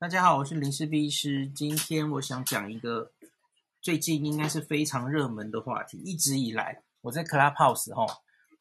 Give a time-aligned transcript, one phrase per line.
[0.00, 1.46] 大家好，我是林氏璧医师。
[1.46, 3.12] 今天我想讲一个
[3.82, 5.98] 最近应该是非常热门的话题。
[5.98, 8.06] 一直以来，我在 Clubhouse 哈，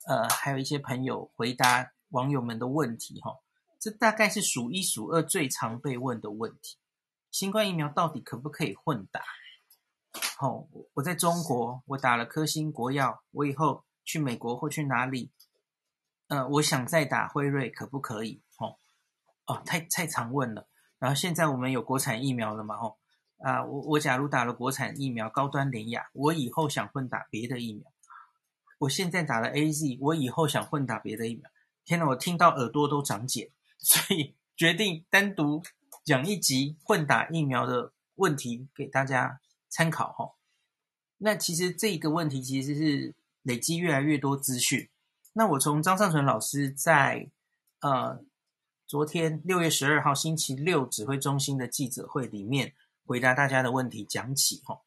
[0.06, 3.38] 呃，还有一些朋友回答网友们的问题哈，
[3.80, 6.76] 这大概是数一数二最常被问的问题：
[7.32, 9.22] 新冠疫苗到底可不可以混打？
[10.42, 15.32] 哦，我在中国，我打了科兴国药，我以后去美国或去哪里，
[16.28, 18.42] 呃，我想再打辉瑞，可不可以？
[18.58, 18.76] 哦，
[19.46, 20.68] 哦，太太常问了。
[21.00, 22.76] 然后现在我们有国产疫苗了嘛？
[22.78, 22.98] 吼
[23.38, 27.90] 啊，我我假如打了国产疫苗高端联亚，我以后想混打别的疫苗。
[28.80, 31.50] 我现在打了 AZ，我以后想混打别的疫苗。
[31.86, 35.64] 天哪，我听到耳朵都长茧， 所以决定单独
[36.04, 39.40] 讲一集混打疫苗的问题给大家
[39.70, 40.12] 参考。
[40.12, 40.36] 吼，
[41.20, 44.90] 那其实这个问题其实是累积越来越多资讯。
[45.32, 47.30] 那我从张尚存老师在
[47.80, 48.22] 呃。
[48.90, 52.74] 昨天六月十二号星期六指挥中心的记者会里面
[53.06, 54.82] 回答大家的问题讲起哈，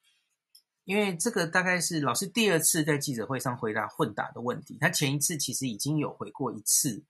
[0.83, 7.05] 因为这个大概是老师第二次在记者会上回答混打的问题，他前一次其实已经有回过一次，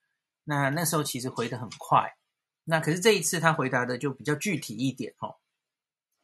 [0.45, 2.15] 那那时候其实回得很快，
[2.65, 5.37] 那可是这一次他回答的就比较具体一点哈，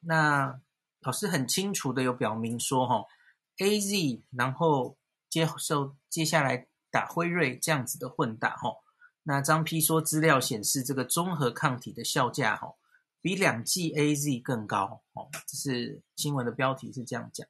[0.00, 0.60] 那
[1.00, 3.06] 老师很清楚的有表明说哈
[3.56, 4.98] ，AZ 然后
[5.30, 8.75] 接受接下来打辉瑞这样子的混打哈。
[9.28, 12.72] 那张批说，资料显示这个综合抗体的效价哈，
[13.20, 15.28] 比两剂 AZ 更高哦。
[15.46, 17.46] 这是新闻的标题是这样讲。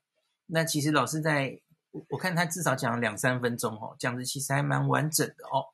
[0.47, 1.61] 那其实老师在，
[2.09, 5.67] 我看他至少讲了两三分钟哦，讲的其实还蛮完整的哦。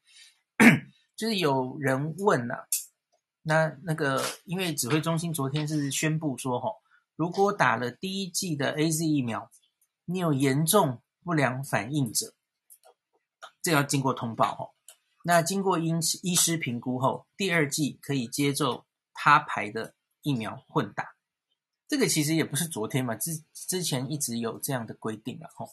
[1.17, 2.57] 就是有人问呐，
[3.41, 6.69] 那那个因为指挥中心昨天是宣布说哈，
[7.17, 9.51] 如果打了第一剂的 AZ 疫苗，
[10.05, 12.35] 你有严重不良反应者，
[13.63, 14.63] 这要经过通报哦。
[15.27, 15.91] 那经过医
[16.23, 21.15] 医师评估后，第二剂可以接受他牌的疫苗混打。
[21.89, 25.71] 这个其实也不是昨天嘛，之之前一直有这样的规定了吼。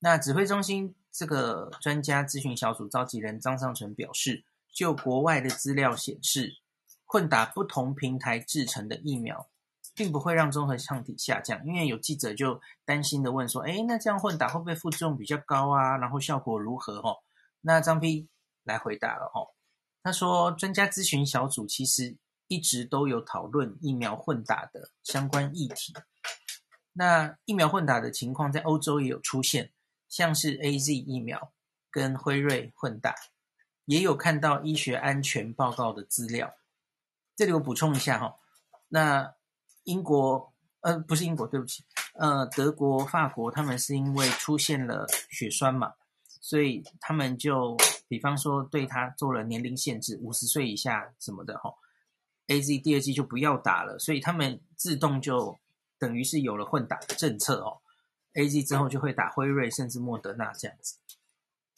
[0.00, 4.42] 那指挥中心这个专家咨询小组召集人张尚存表示，
[4.74, 6.56] 就国外的资料显示，
[7.06, 9.48] 混打不同平台制成的疫苗，
[9.94, 11.64] 并不会让综合抗体下降。
[11.64, 15.96] 因为有记者就担心的问说，诶，那这样混打会不会副作用比较高啊？
[15.96, 17.00] 然后效果如何？
[17.00, 17.18] 吼，
[17.60, 18.26] 那张丕。
[18.64, 19.40] 来回答了哈，
[20.02, 22.16] 他说专家咨询小组其实
[22.46, 25.94] 一直都有讨论疫苗混打的相关议题。
[26.92, 29.72] 那疫苗混打的情况在欧洲也有出现，
[30.08, 31.52] 像是 AZ 疫苗
[31.90, 33.14] 跟辉瑞混打，
[33.86, 36.54] 也有看到医学安全报告的资料。
[37.36, 38.36] 这里我补充一下哈，
[38.88, 39.34] 那
[39.84, 41.84] 英国呃不是英国，对不起，
[42.14, 45.94] 呃德国、法国他们是因为出现了血栓嘛，
[46.40, 47.76] 所以他们就。
[48.10, 51.72] 比方说，对他做了年龄限制，五十岁以下什么的哈
[52.48, 55.60] ，AZ 第二剂就不要打了，所以他们自动就
[55.96, 57.78] 等于是有了混打的政策哦。
[58.34, 60.96] AZ 之后就会打辉瑞甚至莫德纳这样子。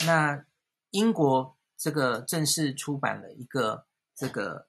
[0.06, 0.43] 那
[0.88, 4.66] 英国这个正式出版了一个这个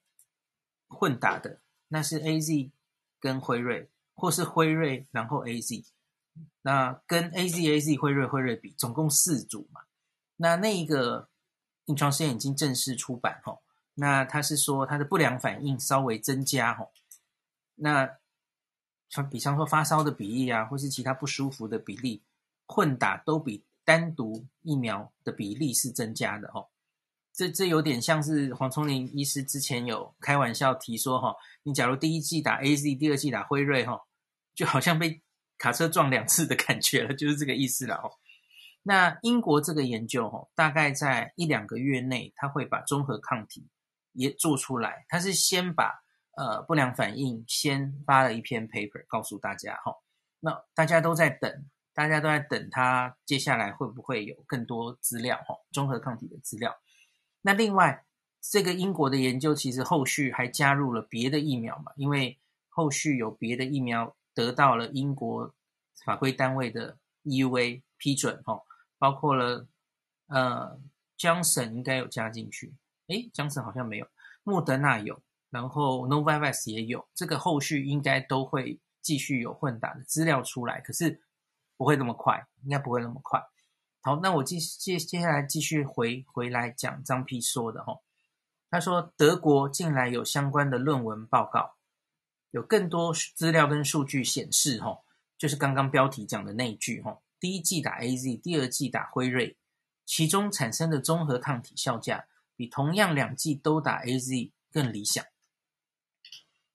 [0.90, 2.72] 混打的，那是 AZ
[3.22, 5.86] 跟辉瑞，或是辉瑞然后 AZ，
[6.64, 9.84] 那跟 AZ AZ 辉瑞辉瑞比，总共四组嘛。
[10.36, 11.30] 那那一个。
[11.86, 13.60] 临床试验已经正式出版哈，
[13.96, 16.88] 那他是说他的不良反应稍微增加哈，
[17.76, 18.10] 那
[19.10, 22.24] 像比方说发烧的比例啊，或是其他不舒服的比例，
[22.66, 26.68] 混打都比单独疫苗的比例是增加的哈。
[27.34, 34.02] 这这有点像是黄瑽宁医师之前有开玩笑提说哈，你假如第一剂打 AZ，第二剂打辉瑞哈，
[34.56, 35.22] 就好像被
[35.58, 38.12] 卡车撞两次的感觉了，就是这个意思了哦。
[38.86, 43.66] 那英国这个研究，哦，大概在一两个月内，他会把综合抗体
[44.12, 45.06] 也做出来。
[45.08, 46.04] 他是先把
[46.36, 49.96] 呃不良反应先发了一篇 paper 告诉大家，哈。
[50.42, 56.76] 那大家都在等，大家都在等他接下来会不会有更多资料，哈，综合抗体的资料。
[57.42, 58.04] 那另外，
[58.42, 62.38] 这个英国的研究其实后续还加入了别的疫苗嘛，因为
[62.68, 65.56] 后续有别的疫苗得到了英国
[66.04, 68.62] 法规单位的 EUA 批准，哈。
[69.04, 69.68] 包括了，
[70.28, 70.80] 呃
[71.18, 72.74] 江省应该有加进去，
[73.08, 74.08] 诶江省好像没有，
[74.44, 81.22] 莫德纳有，然后 Novavax 也有，这个后续应该都会继续有混打的资料出来，可是
[81.76, 83.44] 不会那么快，应该不会那么快。
[84.00, 88.00] 好，那我继接接下来继续回回来讲张丕说的哈，
[88.70, 91.76] 他说德国近来有相关的论文报告，
[92.52, 94.98] 有更多资料跟数据显示哈，
[95.38, 97.20] 就是刚刚标题讲的那一句哈。
[97.44, 99.58] 第一剂打 AZ，第二剂打辉瑞，
[100.06, 102.26] 其中产生的综合抗体效价
[102.56, 105.26] 比同样两剂都打 AZ 更理想。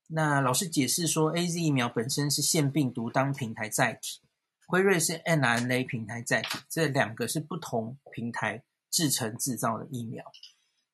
[0.08, 4.20] 那老师解释说，AZ 疫苗本身是腺病毒当平台载体，
[4.66, 10.22] 辉瑞是 mRNA 平台载体，这两个是不同平台制成制造的疫苗。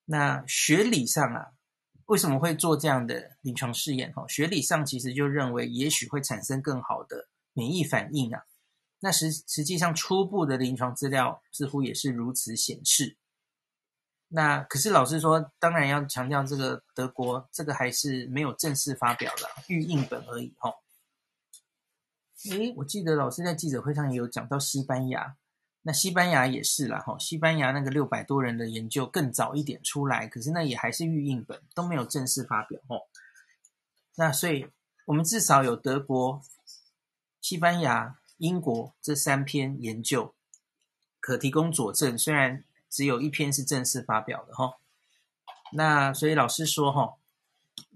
[0.05, 1.49] 那学理上啊，
[2.07, 4.13] 为什么会做这样的临床试验？
[4.13, 8.45] 哈，学理上其实就认为，也许会产生更好的免疫反应啊。
[9.05, 13.19] 那实实际上初步的临床资料似乎也是如此显示。
[14.29, 20.73] 那可是老师说，当然要强调这个德国这个还是没有正式发表的预印本而已哈。
[22.51, 25.37] 诶，我记得老师在记者会上也有讲到西班牙，
[25.83, 27.19] 那西班牙也是啦哈。
[27.19, 33.03] 西班牙那个六百多人的研究更早一点出来，可是那也还是预印本，都没有正式发表哦。
[34.15, 34.67] 那所以
[35.05, 36.41] 我们至少有德国、
[37.43, 40.35] 西班牙、英国这三篇研究
[41.21, 42.65] 可提供佐证，虽然。
[42.91, 44.77] 只有一篇是正式发表的哈，
[45.73, 47.17] 那所以老师说哈，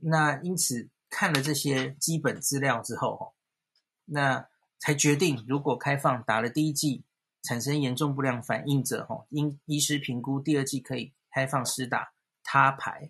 [0.01, 3.33] 那因此看了这些基本资料之后哈，
[4.07, 4.49] 那
[4.81, 7.05] 才决定如果开放打了第一剂
[7.45, 12.13] 产生严重不良反应者哈，因医师评估第二剂可以开放施打
[12.43, 13.09] 他牌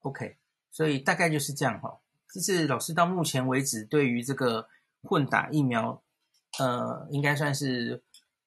[0.00, 0.38] ，OK，
[0.70, 2.00] 所以大概就是这样哈，
[2.30, 4.70] 这是老师到目前为止对于这个
[5.02, 6.02] 混打疫苗，
[6.58, 8.02] 呃，应该算是。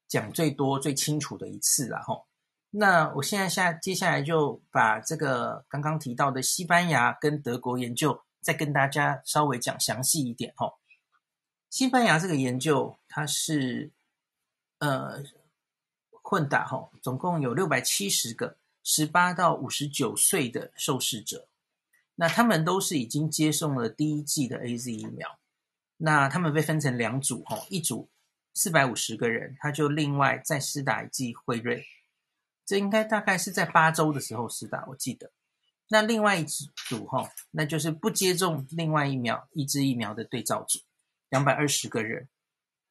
[0.07, 2.25] 讲最多最清楚的一次了哈，
[2.69, 10.75] 那我现在下接下来就把这个刚刚提到的西班牙跟德国研究再跟大家稍微讲详细一点哈。
[11.71, 13.91] 西班牙这个研究它是
[14.77, 15.23] 呃
[16.11, 21.47] 混打哈，总共有六百七十个十八到五十九岁的受试者，
[22.13, 25.39] 那他们都是已经接种了第一剂的 AZ 疫苗，
[25.97, 28.09] 那他们被分成两组哈，一组。
[28.57, 31.85] 四百五十个人，他就另外再施打一剂辉瑞，
[32.65, 35.29] 这应该大概是在八周的时候施打，我记得。
[35.89, 40.79] 那另外一组哈，那就是不接种另外一苗一支疫苗的对照组，
[41.27, 42.29] 两百二十个人。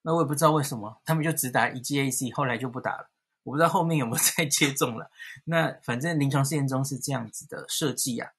[0.02, 3.08] 那我也不知道为什么他们就只打一剂 A C，后来就不打了。
[3.44, 5.10] 我不知道后面有没有再接种了。
[5.46, 8.32] 那反正临床试验中是这样子的设计啊。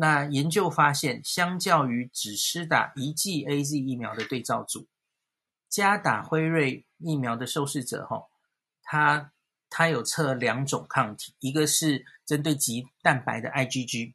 [0.00, 4.86] 那研究发现，相较于只施打一剂 AZ 疫苗的对照组。
[5.68, 8.28] 加打辉瑞疫苗的受试者，哈，
[8.80, 9.32] 他
[9.68, 14.14] 他有测两种抗体，一个是针对极蛋白的 IgG，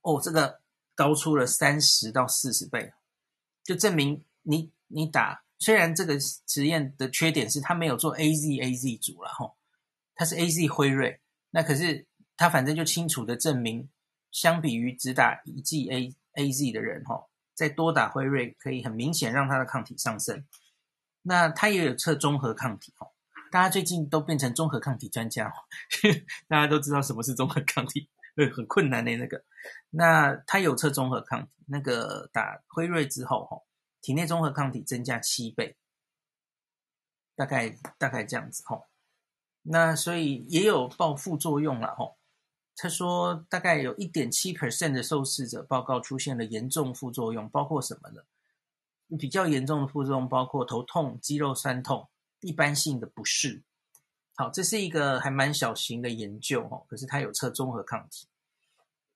[0.00, 0.60] 哦，这个
[0.94, 2.94] 高出了三十到四十倍，
[3.62, 9.54] 就证明你你打，虽然这个实验的缺点是他没有做 AZ AZ 组了，哈，
[10.14, 12.06] 他是 AZ 辉瑞，那可是
[12.36, 13.88] 他反正就清楚的证明，
[14.30, 17.26] 相比于只打一剂 A AZ 的人，哈。
[17.52, 20.46] 再多打辉瑞，可以很明显让他的抗体上升。
[21.20, 23.12] 那他也有测中和抗体哦，
[23.50, 25.52] 大家最近都变成中和抗体专家哦，
[26.48, 28.08] 大家都知道什么是中和抗体，
[28.56, 29.44] 很困难的那个。
[29.90, 33.60] 那他有测中和抗体，那个打辉瑞之后哈，
[34.00, 35.76] 体内中和抗体增加七倍，
[37.36, 38.88] 大概大概这样子哈。
[39.64, 42.14] 那所以也有报副作用了哈。
[42.82, 48.22] 他说，大概有一点七 percent 的受试者报告出现了严重副作用，包括什么呢？
[49.18, 52.08] 比较严重的副作用包括头痛、肌肉酸痛、
[52.40, 53.62] 一般性的不适。
[54.34, 58.26] 好，这是一个还蛮小型的研究哦，可是它有测综合抗体。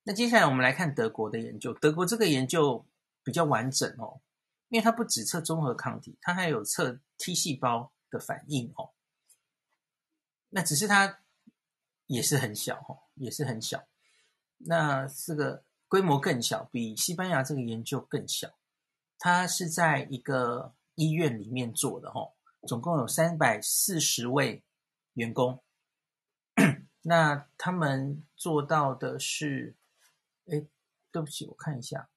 [0.02, 2.84] 那接下来我们来看德国的研究，德国这个研究
[3.22, 4.20] 比较完整哦，
[4.68, 8.90] 因为它不只测综合抗体，它还有测 T 细胞的反应哦。
[10.50, 11.20] 那只是它。
[12.06, 13.84] 也是很小哦，也是很小。
[14.58, 18.58] 那这个规模更小，比西班牙这个研究更小。
[19.18, 22.32] 它是在一个医院里面做的哈，
[22.66, 24.62] 总共有三百四十位
[25.14, 25.62] 员工。
[27.02, 29.76] 那他们做到的是，
[30.46, 30.66] 哎，
[31.10, 32.08] 对不起，我看一下。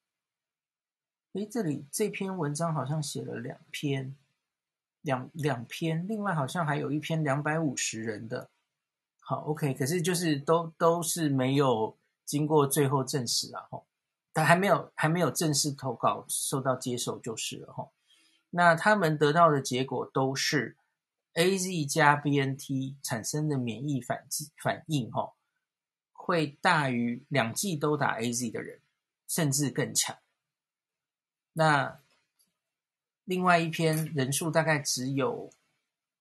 [1.34, 4.16] 哎，这里这篇文章好像写了两篇，
[5.02, 8.50] 两两篇，另外好像还有一篇两百五十人的。
[9.30, 13.86] 好，OK，可是就是都都是没有经过最后证实啊，吼，
[14.32, 17.92] 但还没有还没有正式投稿受到接受就是了，吼。
[18.52, 20.78] 那他们得到的结果都是
[21.34, 24.26] AZ 加 BNT 产生的免疫反
[24.64, 25.34] 反应，吼，
[26.14, 28.80] 会大于两剂都打 AZ 的人，
[29.28, 30.18] 甚至更强。
[31.52, 32.00] 那
[33.26, 35.50] 另外一篇人数大概只有。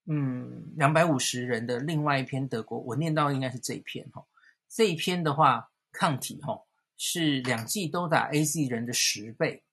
[0.07, 4.25] 嗯，两百五十人的另外一篇德国，我念到应该是这一篇哈。
[4.69, 6.63] 这一篇的话，抗体哈
[6.97, 9.65] 是两剂都打 AZ 人的十倍，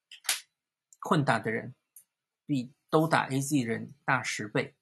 [1.01, 1.75] 混打的人
[2.45, 4.75] 比都打 AZ 人大十倍。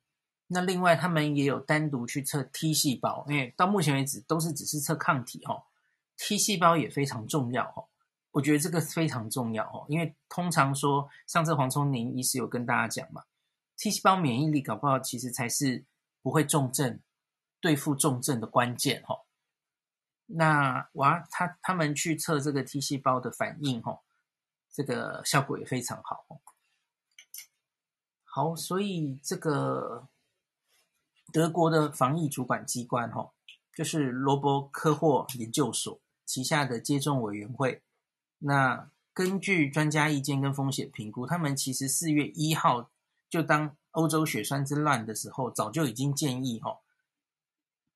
[0.48, 5.64] 那另外他们也有单独去测 T 细胞，因为到目前为止都是只是测抗体哈
[6.18, 7.86] ，T 细胞也非常重要哈。
[8.32, 13.24] 我觉得这个非常重要哦，因为通常说，上次黄聪宁医师有跟大家讲嘛
[13.82, 15.84] ，T 细胞免疫力搞不好其实才是
[16.22, 17.02] 不会重症、
[17.60, 19.26] 对付重症的关键哈。
[20.28, 24.04] 那哇，他他们去测这个 T 细胞的反应哈，
[24.72, 26.28] 这个效果也非常好。
[28.24, 30.08] 好，所以这个
[31.34, 33.34] 德国的防疫主管机关哈，
[33.76, 37.82] 就是罗伯科霍研究所旗下的接种委员会。
[38.38, 42.92] 那根据专家意见跟风险评估，他们其实四月一号
[43.32, 46.80] 就当欧洲血栓之乱的时候，早就已经建议哈，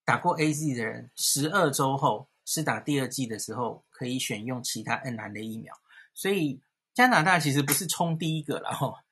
[0.03, 5.79] 打过 AZ 的人十二周后施打第二剂的时候，可以选用其他 mRNA 疫苗。
[6.15, 6.59] 所以
[6.95, 9.03] 加拿大其实不是冲第一个了哈，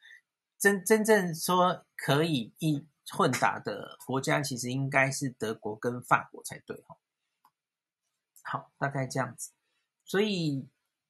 [0.57, 6.97] 真真正说可以一混打的国家，其实应该是德国跟法国才对哈。
[8.41, 9.51] 好，大概这样子，
[10.05, 10.67] 所以。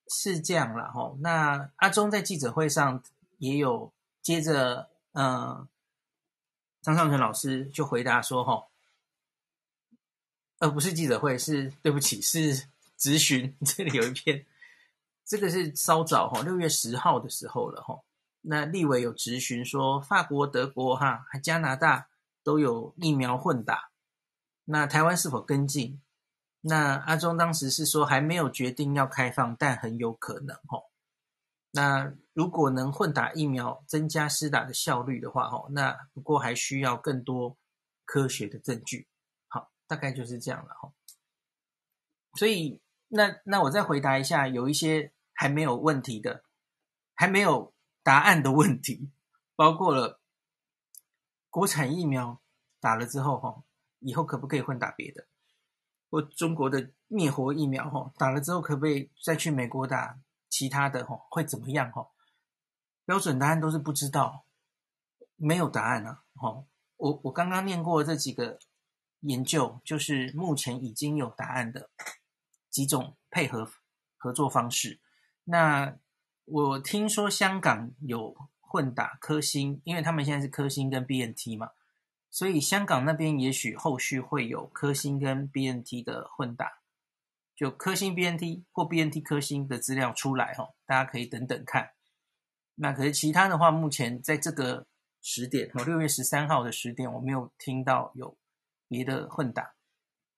[0.10, 3.02] 是这样了哈，那阿中在记者会上
[3.38, 3.92] 也有
[4.22, 5.68] 接着，嗯，
[6.82, 8.68] 张尚存老师就回答说哈，
[10.60, 12.68] 呃，不是记者会，是对不起，是
[12.98, 13.56] 咨询。
[13.66, 14.46] 这里有一篇，
[15.26, 18.02] 这个是稍早哈，六月十号的时候了哈。
[18.42, 22.10] 那立委有质询说，法国、德国哈，还加拿大
[22.44, 23.92] 都有疫苗混打，
[24.66, 26.02] 那台湾是否跟进？
[26.62, 30.93] 那阿中当时是说还没有决定要开放，但很有可能吼。
[31.76, 37.58] 那如果能混打疫苗，增加施打的效率的话吼，那不过还需要更多
[38.06, 39.08] 科学的证据。
[39.48, 40.94] 好，大概就是这样了吼。
[42.36, 46.44] 所以那那我再回答一下，有一些还没有问题的，
[47.16, 49.10] 还没有答案的问题，
[49.56, 50.22] 包括了
[51.50, 52.40] 国产疫苗
[52.80, 53.64] 打了之后吼，
[53.98, 55.26] 以后可不可以混打别的？
[56.12, 60.20] 或中国的灭活疫苗，哈，打了之后可不可以再去美国打
[60.64, 62.08] 其他的，哈，会怎么样，哈？
[63.04, 64.46] 标准答案都是不知道，
[65.36, 66.64] 没有答案啊，哈。
[66.96, 68.58] 我我刚刚念过这几个
[69.20, 71.90] 研究，就是目前已经有答案的
[72.70, 73.70] 几种配合
[74.16, 75.02] 合作方式。
[75.44, 75.98] 那
[76.46, 81.72] 我听说香港有混打科兴，因为他们现在是科兴跟 BNT 嘛。
[82.30, 86.72] 所以香港那边也许后续会有科兴跟 BNT 的混打，
[87.56, 91.92] 就科兴 BNT 或 BNT 科兴的资料出来哈，大家可以等等看。
[92.76, 94.88] 那可是其他的话，目前在这个
[95.22, 98.38] 十点哦，六月十三号的十点，我没有听到有
[98.88, 99.74] 别的混打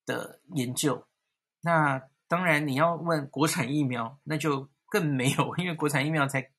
[0.05, 1.07] 的研究。
[1.61, 6.51] 那当然你要问国产疫苗，那就更没有，因为国产疫苗才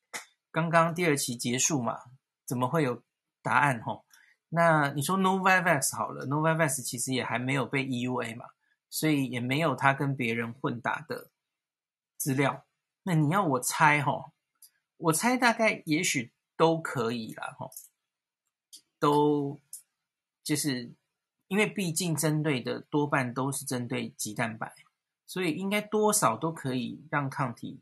[0.51, 1.99] 刚刚第二期结束嘛，
[2.47, 3.03] 怎么会有
[3.43, 4.03] 答案哈？
[4.49, 8.47] 那你说 Novavax 好了，Novavax 其实也还没有被 EUA 嘛，
[8.89, 11.31] 所以也没有他跟别人混打的
[12.17, 12.67] 资料。
[13.03, 14.33] 那你要我猜哈，
[14.97, 17.71] 我猜大概也许都可以啦哈，
[18.99, 19.61] 都
[20.43, 20.93] 就是
[21.49, 24.75] 因为毕竟针对的多半都是针对棘蛋白，
[25.27, 27.81] 所以应该多少都可以让抗体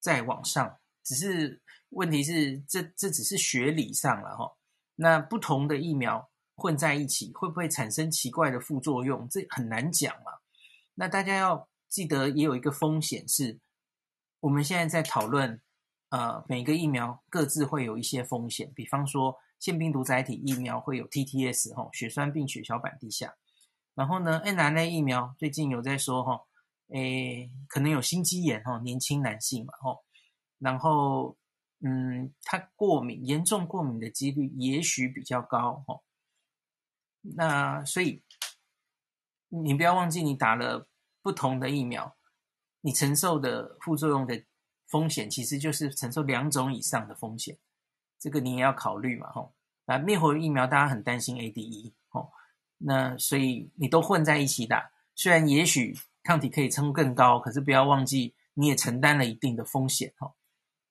[0.00, 0.78] 再往上。
[1.02, 4.56] 只是问题是，这这只是学理上了哈。
[4.94, 9.28] 那不同的疫苗混在一起，会不会产生奇怪的副作用？
[9.28, 10.32] 这很难讲嘛。
[10.94, 13.58] 那大家要记得，也有一个风险是，
[14.40, 15.60] 我们现在在讨论，
[16.08, 18.72] 呃，每个疫苗各自会有一些风险。
[18.74, 23.34] 比方说，腺病毒载体疫苗会有 TTS 吼，血栓病血小板低下。
[23.94, 26.40] 然后呢，mRNA 疫苗最近有在说哈，
[26.88, 30.04] 诶，可能有心肌炎吼，年轻男性嘛吼，
[30.58, 31.36] 然后。
[31.80, 36.00] 嗯，他过敏，严重过敏的几率也许比较高哦。
[37.34, 38.22] 那所以
[39.48, 40.86] 你不要忘记，你打了
[41.22, 42.16] 不同的疫苗，
[42.82, 44.44] 你承受的副作用的
[44.86, 47.58] 风险其实就是承受两种以上的风险，
[48.18, 49.52] 这个你也要考虑嘛吼。
[49.84, 52.30] 那灭活疫苗大家很担心 ADE 哦，
[52.78, 60.34] 那所以你都混在一起打，虽然也许抗体可以撑更高，可是不要忘记你也承担了一定的风险哦。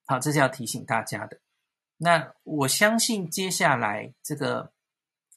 [0.06, 1.39] 好，这是要提醒大家的。
[1.98, 4.72] 那我相信接下来这个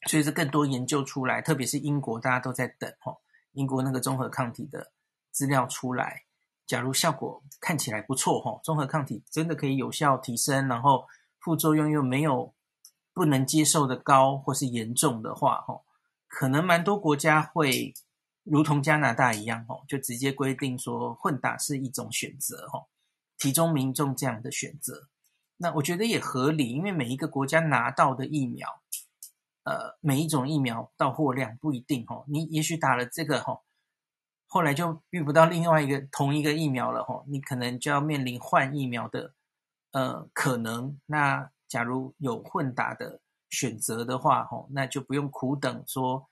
[0.06, 3.16] 所以，这更多研究出来，特别是英国，大家都在等哈，
[3.52, 4.92] 英国那个综合抗体的
[5.32, 6.22] 资料出来，
[6.66, 11.04] 假如效果看起来不错哈，综合抗体真的可以有效提升，然后
[11.40, 12.54] 副作用又没有
[13.12, 15.80] 不能接受的高或是严重的话哈，
[16.28, 17.92] 可能蛮多国家会
[18.44, 22.86] 如同加拿大一样哈，就直接规定说混打是一种选择哈。
[23.36, 25.08] 其中民众这样的选择，
[25.56, 28.68] 那我觉得也合理，因为每一个国家拿到的疫苗，
[29.68, 33.62] 呃，每一种疫苗到货量不一定哦，你也许打了这个吼，
[34.46, 39.34] 后来就遇不到另外一个同一个疫苗了吼，你可能就要面临换疫苗的
[39.92, 40.98] 呃可能。
[41.04, 43.20] 那假如有混打的
[43.50, 46.26] 选择的话吼，那就不用苦等说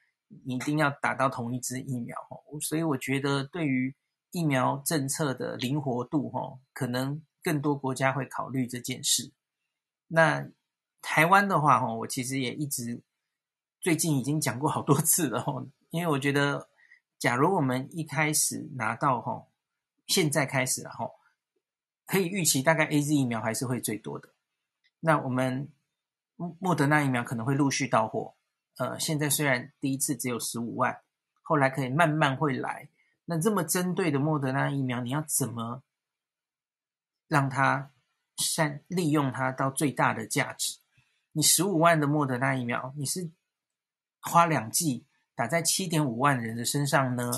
[0.47, 2.43] 一定要打到同一支疫苗吼。
[2.61, 3.95] 所以我觉得对于
[4.31, 9.31] 疫苗政策的灵活度吼，可能更多国家会考虑这件事。
[10.09, 10.49] 那
[11.03, 13.03] 台湾的话吼，我其实也一直
[13.87, 16.69] 最近已经讲过好多次了吼， 因为我觉得。
[17.19, 19.51] 假如我们一开始拿到吼，
[20.07, 21.15] 现在开始了吼，
[22.05, 24.29] 可以预期大概 AZ 疫苗还是会最多的。
[25.01, 25.73] 那我们
[26.59, 28.35] 莫德纳疫苗可能会陆续到货。
[28.77, 31.01] 呃，现在虽然第一次只有十五万，
[31.43, 32.91] 后来可以慢慢会来。
[33.25, 35.83] 那这么针对的莫德纳疫苗，你要怎么
[37.29, 37.93] 让它
[38.37, 40.81] 善利用它到最大的价值？
[41.33, 43.31] 你十五万的莫德纳疫苗，你是
[44.31, 45.05] 花两剂？
[45.35, 47.31] 打在七点五万人的身上呢，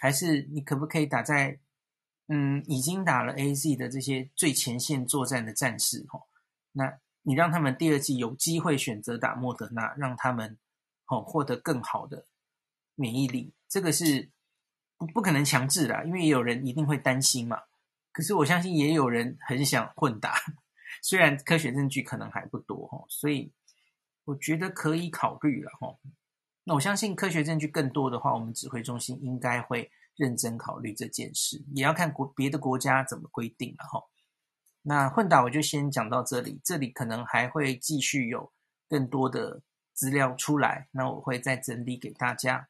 [0.00, 1.60] 还是你可不可以打在
[2.26, 6.04] 嗯已经打了 AZ 的这些最前线作战的战士？
[6.08, 6.26] 吼，
[6.72, 10.58] 那你让他们第二季有机会选择打莫德纳，让他们
[11.06, 12.26] 哦获得更好的
[12.96, 14.30] 免疫力，这个是
[14.96, 17.62] 不不可能强制的，因为也有人一定会担心嘛。
[18.10, 20.34] 可是我相信也有人很想混打，
[21.02, 23.52] 虽然科学证据可能还不多吼，所以
[24.24, 26.00] 我觉得可以考虑了吼。
[26.68, 34.04] 那我相信科学证据更多的话，我们指挥中心应该会认真考虑这件事，也要看国别的国家怎么规定了哈。
[34.82, 38.52] 那混打我就先讲到这里，这里可能还会继续有
[38.86, 39.62] 更多的
[39.94, 42.68] 资料出来，那我会再整理给大家。